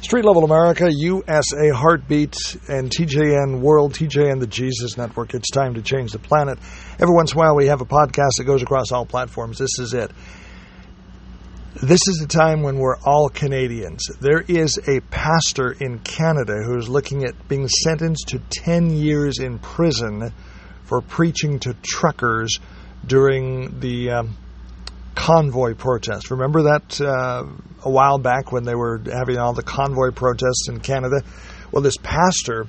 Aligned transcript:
Street 0.00 0.24
Level 0.24 0.44
America, 0.44 0.88
USA 0.90 1.70
Heartbeat, 1.70 2.36
and 2.68 2.88
TJN 2.88 3.60
World, 3.60 3.94
TJN 3.94 4.38
the 4.38 4.46
Jesus 4.46 4.96
Network. 4.96 5.34
It's 5.34 5.50
time 5.50 5.74
to 5.74 5.82
change 5.82 6.12
the 6.12 6.20
planet. 6.20 6.56
Every 7.00 7.12
once 7.12 7.32
in 7.32 7.38
a 7.38 7.40
while, 7.40 7.56
we 7.56 7.66
have 7.66 7.80
a 7.80 7.84
podcast 7.84 8.30
that 8.38 8.44
goes 8.44 8.62
across 8.62 8.92
all 8.92 9.04
platforms. 9.04 9.58
This 9.58 9.76
is 9.80 9.94
it. 9.94 10.12
This 11.82 12.00
is 12.06 12.18
the 12.18 12.28
time 12.28 12.62
when 12.62 12.78
we're 12.78 12.96
all 13.04 13.28
Canadians. 13.28 14.06
There 14.20 14.44
is 14.46 14.78
a 14.86 15.00
pastor 15.10 15.72
in 15.72 15.98
Canada 15.98 16.54
who's 16.64 16.88
looking 16.88 17.24
at 17.24 17.48
being 17.48 17.68
sentenced 17.68 18.28
to 18.28 18.38
10 18.38 18.90
years 18.90 19.40
in 19.40 19.58
prison 19.58 20.32
for 20.84 21.00
preaching 21.00 21.58
to 21.60 21.74
truckers 21.82 22.60
during 23.04 23.80
the 23.80 24.10
um, 24.10 24.36
convoy 25.28 25.74
protest. 25.74 26.30
Remember 26.30 26.62
that 26.62 26.98
uh, 27.02 27.44
a 27.84 27.90
while 27.90 28.16
back 28.16 28.50
when 28.50 28.64
they 28.64 28.74
were 28.74 28.98
having 29.12 29.36
all 29.36 29.52
the 29.52 29.62
convoy 29.62 30.10
protests 30.10 30.68
in 30.70 30.80
Canada? 30.80 31.20
Well, 31.70 31.82
this 31.82 31.98
pastor 31.98 32.66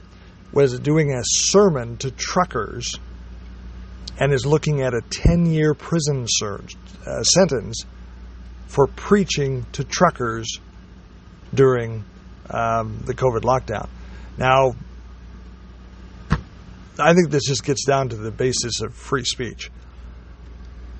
was 0.51 0.77
doing 0.81 1.13
a 1.13 1.21
sermon 1.23 1.95
to 1.97 2.11
truckers 2.11 2.99
and 4.19 4.33
is 4.33 4.45
looking 4.45 4.81
at 4.81 4.93
a 4.93 5.01
10 5.09 5.45
year 5.45 5.73
prison 5.73 6.25
surge, 6.27 6.75
uh, 7.07 7.23
sentence 7.23 7.85
for 8.67 8.87
preaching 8.87 9.65
to 9.71 9.85
truckers 9.85 10.59
during 11.53 12.03
um, 12.49 13.01
the 13.05 13.13
COVID 13.13 13.41
lockdown. 13.43 13.87
Now, 14.37 14.75
I 16.99 17.13
think 17.13 17.29
this 17.29 17.45
just 17.45 17.63
gets 17.63 17.85
down 17.85 18.09
to 18.09 18.17
the 18.17 18.31
basis 18.31 18.81
of 18.81 18.93
free 18.93 19.23
speech. 19.23 19.71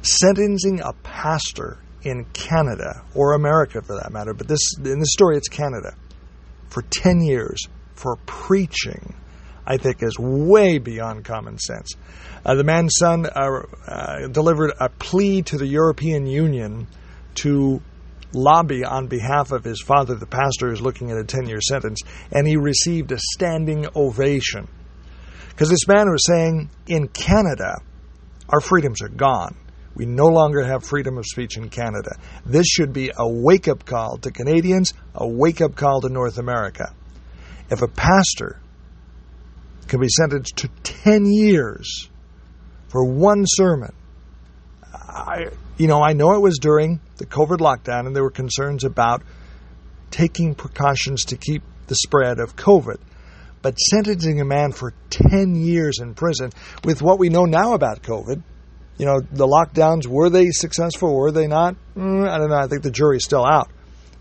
Sentencing 0.02 0.82
a 0.82 0.94
pastor 1.04 1.78
in 2.04 2.26
Canada, 2.34 3.04
or 3.14 3.34
America 3.34 3.82
for 3.82 3.96
that 3.96 4.12
matter, 4.12 4.34
but 4.34 4.48
this 4.48 4.78
in 4.78 5.00
this 5.00 5.12
story 5.12 5.36
it's 5.38 5.50
Canada, 5.50 5.94
for 6.70 6.84
10 6.84 7.22
years 7.22 7.68
for 7.96 8.16
preaching, 8.26 9.16
I 9.68 9.78
think 9.78 10.02
is 10.02 10.18
way 10.18 10.78
beyond 10.78 11.26
common 11.26 11.58
sense. 11.58 11.94
Uh, 12.46 12.56
the 12.56 12.64
man's 12.64 12.96
son 12.98 13.26
uh, 13.26 13.62
uh, 13.88 14.28
delivered 14.28 14.72
a 14.80 14.90
plea 14.90 15.42
to 15.44 15.58
the 15.58 15.68
European 15.68 16.26
Union 16.26 16.88
to 17.36 17.82
lobby 18.34 18.86
on 18.86 19.08
behalf 19.08 19.52
of 19.52 19.64
his 19.64 19.82
father, 19.82 20.16
the 20.16 20.26
pastor, 20.26 20.72
is 20.72 20.82
looking 20.82 21.12
at 21.12 21.18
a 21.18 21.24
10 21.24 21.48
year 21.48 21.60
sentence, 21.62 22.02
and 22.32 22.48
he 22.48 22.56
received 22.56 23.12
a 23.12 23.20
standing 23.34 23.86
ovation. 23.96 24.68
Because 25.50 25.70
this 25.70 25.88
man 25.88 26.10
was 26.10 26.26
saying, 26.26 26.70
in 26.88 27.10
Canada, 27.10 27.82
our 28.48 28.62
freedoms 28.62 29.02
are 29.02 29.10
gone. 29.10 29.56
We 30.00 30.06
no 30.06 30.28
longer 30.28 30.64
have 30.64 30.86
freedom 30.86 31.18
of 31.18 31.26
speech 31.26 31.58
in 31.58 31.68
Canada. 31.68 32.18
This 32.46 32.66
should 32.66 32.94
be 32.94 33.12
a 33.18 33.28
wake 33.28 33.68
up 33.68 33.84
call 33.84 34.18
to 34.20 34.32
Canadians, 34.32 34.94
a 35.14 35.28
wake 35.28 35.60
up 35.60 35.76
call 35.76 36.00
to 36.00 36.08
North 36.08 36.38
America. 36.38 36.96
If 37.70 37.82
a 37.82 37.88
pastor 37.90 38.62
can 39.90 40.00
be 40.00 40.08
sentenced 40.08 40.56
to 40.56 40.70
10 40.84 41.26
years 41.26 42.10
for 42.88 43.04
one 43.04 43.44
sermon, 43.46 43.92
I, 44.94 45.48
you 45.78 45.88
know, 45.88 46.02
I 46.02 46.14
know 46.14 46.34
it 46.34 46.42
was 46.42 46.60
during 46.60 47.02
the 47.18 47.26
COVID 47.26 47.58
lockdown 47.58 48.08
and 48.08 48.16
there 48.16 48.24
were 48.24 48.32
concerns 48.32 48.86
about 48.86 49.22
taking 50.12 50.56
precautions 50.56 51.26
to 51.26 51.36
keep 51.36 51.62
the 51.88 51.96
spread 51.96 52.40
of 52.40 52.56
COVID. 52.56 53.02
But 53.62 53.78
sentencing 53.78 54.40
a 54.40 54.46
man 54.46 54.72
for 54.72 54.94
10 55.10 55.56
years 55.56 56.00
in 56.00 56.14
prison 56.14 56.52
with 56.86 57.02
what 57.02 57.20
we 57.20 57.28
know 57.28 57.44
now 57.44 57.74
about 57.74 58.02
COVID, 58.02 58.42
you 59.00 59.06
know, 59.06 59.22
the 59.22 59.48
lockdowns, 59.48 60.06
were 60.06 60.30
they 60.30 60.52
successful? 60.52 61.16
Were 61.16 61.32
they 61.32 61.48
not? 61.48 61.76
Mm, 61.96 62.30
I 62.30 62.38
don't 62.38 62.50
know. 62.50 62.58
I 62.58 62.68
think 62.68 62.84
the 62.84 62.92
jury's 62.92 63.24
still 63.24 63.46
out. 63.46 63.72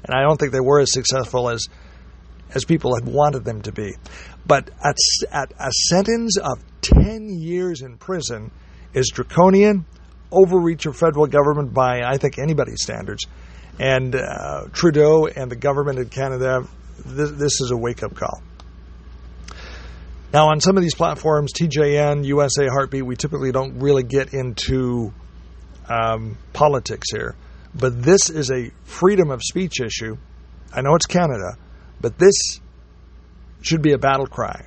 And 0.04 0.14
I 0.14 0.22
don't 0.22 0.38
think 0.38 0.52
they 0.52 0.60
were 0.60 0.80
as 0.80 0.92
successful 0.92 1.50
as 1.50 1.66
as 2.54 2.64
people 2.64 2.94
had 2.94 3.06
wanted 3.06 3.44
them 3.44 3.60
to 3.62 3.72
be. 3.72 3.94
But 4.46 4.70
at, 4.82 4.96
at 5.30 5.52
a 5.58 5.70
sentence 5.90 6.38
of 6.38 6.64
10 6.80 7.28
years 7.28 7.82
in 7.82 7.98
prison 7.98 8.50
is 8.94 9.10
draconian, 9.12 9.84
overreach 10.32 10.86
of 10.86 10.96
federal 10.96 11.26
government 11.26 11.74
by, 11.74 12.00
I 12.02 12.16
think, 12.16 12.38
anybody's 12.38 12.82
standards. 12.82 13.26
And 13.78 14.14
uh, 14.14 14.68
Trudeau 14.72 15.26
and 15.26 15.50
the 15.50 15.56
government 15.56 15.98
in 15.98 16.08
Canada, 16.08 16.66
this, 17.04 17.32
this 17.32 17.60
is 17.60 17.70
a 17.70 17.76
wake 17.76 18.02
up 18.02 18.14
call. 18.14 18.42
Now, 20.32 20.48
on 20.48 20.60
some 20.60 20.76
of 20.76 20.82
these 20.82 20.94
platforms, 20.94 21.52
TJN, 21.54 22.24
USA 22.26 22.66
Heartbeat, 22.66 23.04
we 23.04 23.16
typically 23.16 23.50
don't 23.50 23.78
really 23.78 24.02
get 24.02 24.34
into 24.34 25.12
um, 25.88 26.36
politics 26.52 27.10
here. 27.10 27.34
But 27.74 28.02
this 28.02 28.28
is 28.28 28.50
a 28.50 28.70
freedom 28.84 29.30
of 29.30 29.42
speech 29.42 29.80
issue. 29.80 30.18
I 30.72 30.82
know 30.82 30.94
it's 30.96 31.06
Canada, 31.06 31.56
but 32.00 32.18
this 32.18 32.60
should 33.62 33.80
be 33.80 33.92
a 33.92 33.98
battle 33.98 34.26
cry 34.26 34.66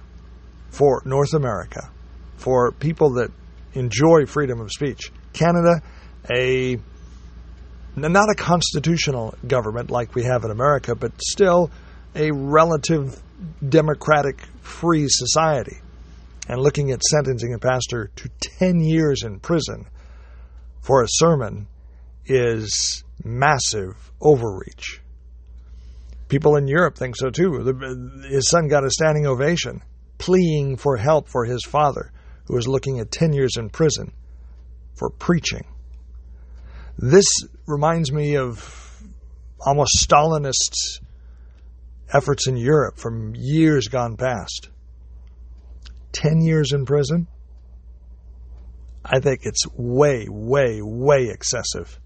for 0.70 1.04
North 1.06 1.34
America, 1.34 1.92
for 2.38 2.72
people 2.72 3.14
that 3.16 3.32
enjoy 3.74 4.26
freedom 4.26 4.60
of 4.62 4.72
speech. 4.72 5.12
Canada, 5.34 5.82
a 6.34 6.78
not 7.96 8.30
a 8.30 8.36
constitutional 8.36 9.36
government 9.46 9.92
like 9.92 10.16
we 10.16 10.24
have 10.24 10.44
in 10.44 10.50
America, 10.50 10.96
but 10.96 11.12
still 11.22 11.70
a 12.16 12.32
relative 12.32 13.22
democratic 13.68 14.44
free 14.62 15.08
society. 15.08 15.78
And 16.48 16.62
looking 16.62 16.92
at 16.92 17.04
sentencing 17.04 17.54
a 17.54 17.60
pastor 17.60 18.12
to 18.16 18.30
10 18.60 18.80
years 18.80 19.24
in 19.24 19.40
prison 19.40 19.88
for 20.82 21.04
a 21.04 21.08
sermon 21.08 21.68
is 22.26 23.04
massive 23.24 24.12
overreach. 24.20 25.02
People 26.28 26.56
in 26.56 26.68
Europe 26.68 26.98
think 26.98 27.16
so 27.16 27.30
too. 27.30 27.60
His 28.30 28.50
son 28.50 28.68
got 28.68 28.86
a 28.86 28.90
standing 28.90 29.28
ovation, 29.28 29.82
pleading 30.18 30.78
for 30.78 30.98
help 30.98 31.28
for 31.28 31.46
his 31.46 31.64
father, 31.64 32.12
who 32.46 32.56
was 32.56 32.68
looking 32.68 33.00
at 33.00 33.12
10 33.12 33.34
years 33.34 33.58
in 33.58 33.70
prison 33.70 34.12
for 34.96 35.10
preaching. 35.10 35.66
This 36.98 37.26
reminds 37.68 38.12
me 38.12 38.38
of 38.38 39.04
almost 39.60 40.08
Stalinist 40.08 41.00
efforts 42.14 42.48
in 42.48 42.58
Europe 42.58 42.98
from 42.98 43.34
years 43.36 43.88
gone 43.88 44.18
past. 44.18 44.70
10 46.14 46.42
years 46.42 46.72
in 46.74 46.86
prison? 46.86 47.28
I 49.04 49.20
think 49.20 49.42
it's 49.44 49.66
way, 49.76 50.28
way, 50.30 50.82
way 50.82 51.30
excessive. 51.30 52.00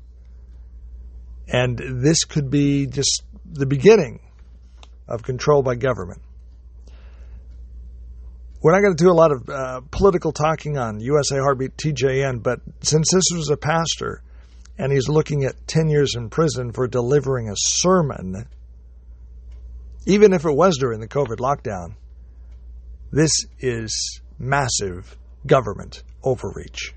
And 1.48 1.78
this 2.02 2.24
could 2.24 2.50
be 2.50 2.88
just 2.88 3.24
the 3.46 3.66
beginning 3.66 4.20
of 5.08 5.24
control 5.24 5.62
by 5.62 5.76
government. 5.76 6.22
We're 8.62 8.72
not 8.72 8.82
going 8.82 8.96
to 8.96 9.04
do 9.04 9.12
a 9.12 9.14
lot 9.14 9.32
of 9.32 9.50
uh, 9.50 9.82
political 9.92 10.32
talking 10.32 10.78
on 10.78 11.00
USA 11.00 11.38
Heartbeat 11.38 11.78
TJN, 11.78 12.42
but 12.42 12.62
since 12.82 13.12
this 13.14 13.26
was 13.32 13.50
a 13.52 13.58
pastor 13.58 14.24
and 14.78 14.92
he's 14.92 15.08
looking 15.08 15.44
at 15.44 15.68
10 15.68 15.88
years 15.90 16.16
in 16.16 16.30
prison 16.30 16.72
for 16.72 16.88
delivering 16.88 17.50
a 17.50 17.56
sermon, 17.56 18.48
even 20.06 20.34
if 20.34 20.46
it 20.46 20.56
was 20.56 20.78
during 20.78 21.00
the 21.00 21.08
COVID 21.08 21.38
lockdown, 21.38 21.96
this 23.12 23.32
is 23.60 24.22
massive 24.38 25.18
government 25.46 26.04
overreach. 26.24 26.94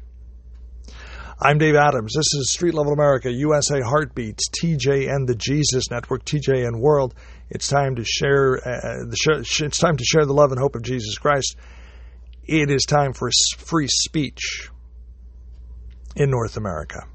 I'm 1.41 1.59
Dave 1.59 1.77
Adams. 1.77 2.15
This 2.17 2.35
is 2.35 2.53
Street 2.53 2.75
Level 2.75 2.93
America, 2.93 3.31
USA 3.31 3.81
Heartbeats, 3.81 4.49
TJN 4.61 5.27
the 5.27 5.37
Jesus 5.37 5.89
Network, 5.91 6.25
TJN 6.25 6.81
World. 6.81 7.15
It's 7.49 7.69
time 7.69 7.95
to 7.97 8.05
share 8.05 8.57
uh, 8.57 9.05
the 9.09 9.17
sh- 9.45 9.63
it's 9.63 9.79
time 9.79 9.97
to 9.97 10.05
share 10.05 10.27
the 10.27 10.35
love 10.35 10.51
and 10.51 10.59
hope 10.59 10.75
of 10.75 10.83
Jesus 10.83 11.17
Christ. 11.17 11.57
It 12.45 12.71
is 12.71 12.85
time 12.85 13.13
for 13.13 13.31
free 13.59 13.87
speech 13.87 14.69
in 16.17 16.31
North 16.31 16.57
America. 16.57 17.07